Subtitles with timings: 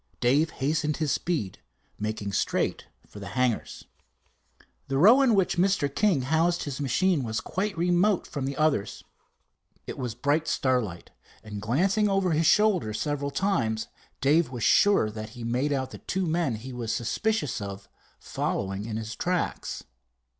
[0.19, 1.59] Dave hastened his speed,
[1.99, 3.85] making straight for the hangars.
[4.87, 5.95] The row in which Mr.
[5.95, 9.03] King housed his machine was quite remote from the others.
[9.85, 11.11] It was bright starlight,
[11.43, 13.89] and glancing over his shoulders several times
[14.21, 17.87] Dave was sure that he made out the two men he was suspicious of
[18.17, 19.83] following in his tracks.